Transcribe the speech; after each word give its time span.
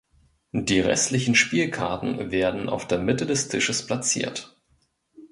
Die 0.55 0.79
restlichen 0.79 1.35
Spielkarten 1.35 2.31
werden 2.31 2.69
auf 2.69 2.87
der 2.87 2.97
Mitte 2.97 3.27
des 3.27 3.49
Tisches 3.49 3.85
platziert. 3.85 4.59